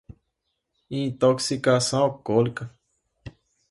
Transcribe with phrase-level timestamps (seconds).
[0.89, 2.75] intoxicação alcoólica